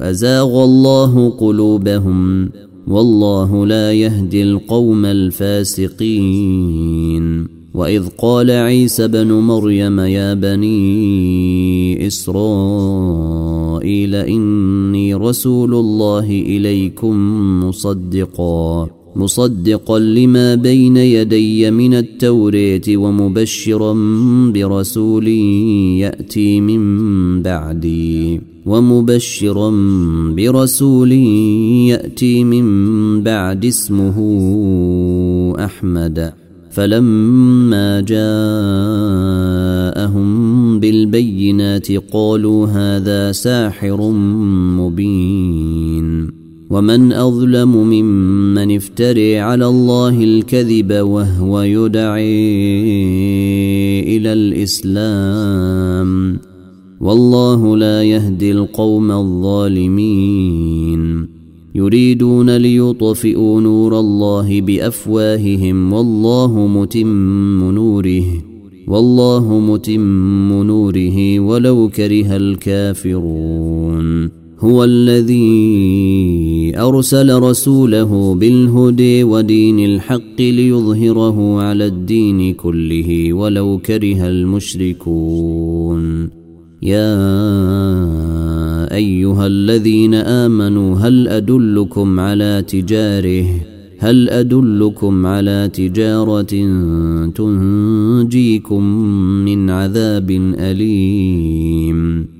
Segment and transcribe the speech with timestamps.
[0.00, 2.50] أزاغ الله قلوبهم
[2.88, 6.40] والله لا يهدي القوم الفاسقين.
[7.74, 12.44] وإذ قال عيسى بن مريم يا بني إسرائيل
[14.14, 17.16] إني رسول الله إليكم
[17.64, 18.99] مصدقا.
[19.16, 23.92] مصدقا لما بين يدي من التوراه ومبشرا
[24.52, 25.28] برسول
[25.98, 29.70] يأتي من بعدي ومبشرا
[30.36, 34.16] برسول يأتي من بعد اسمه
[35.58, 36.32] أحمد.
[36.70, 38.30] فلما جاءهم
[40.80, 44.10] بالبينات قالوا هذا ساحر
[44.78, 46.39] مبين.
[46.70, 52.40] ومن أظلم ممن افتري على الله الكذب وهو يدعي
[54.16, 56.10] إلى الإسلام
[57.00, 60.40] والله لا يهدي القوم الظالمين.
[61.74, 68.24] يريدون ليطفئوا نور الله بأفواههم والله متم نوره
[68.88, 74.30] والله متم نوره ولو كره الكافرون.
[74.60, 76.49] هو الذي
[76.80, 86.30] أرسل رسوله بالهدى ودين الحق ليظهره على الدين كله ولو كره المشركون.
[86.82, 87.14] يا
[88.94, 93.46] أيها الذين آمنوا هل أدلكم على تجاره؟
[93.98, 96.52] هل أدلكم على تجارة
[97.34, 98.84] تنجيكم
[99.44, 102.39] من عذاب أليم؟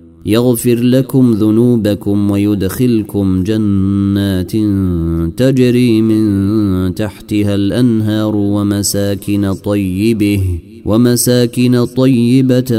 [0.25, 4.51] يغفر لكم ذنوبكم ويدخلكم جنات
[5.37, 12.71] تجري من تحتها الأنهار ومساكن طيبة ومساكن طيبة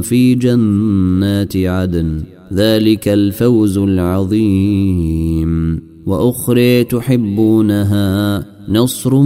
[0.00, 2.22] في جنات عدن.
[2.52, 5.82] ذلك الفوز العظيم.
[6.06, 9.20] وأخرى تحبونها نصر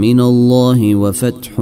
[0.00, 1.60] من الله وفتح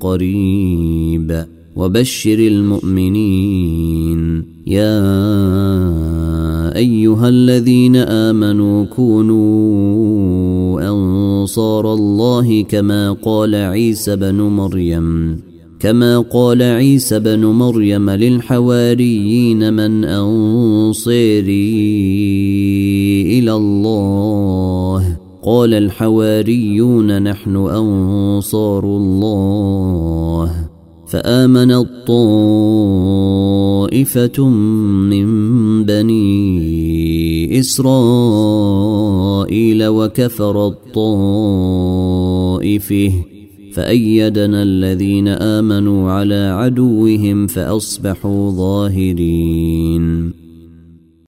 [0.00, 1.44] قريب.
[1.76, 4.21] وبشر المؤمنين.
[4.66, 5.02] يا
[6.76, 15.38] أيها الذين آمنوا كونوا أنصار الله كما قال عيسى بن مريم.
[15.80, 21.48] كما قال عيسى بن مريم للحواريين من انصيري
[23.38, 25.18] إلى الله.
[25.42, 30.71] قال الحواريون نحن أنصار الله.
[31.12, 31.88] فامنت
[33.92, 34.48] طائفه
[35.12, 35.26] من
[35.84, 38.60] بني إسرائيل
[39.86, 41.12] وكفر الطائفة
[43.74, 50.41] فأيدنا الذين آمنوا على عدوهم فأصبحوا ظاهرين.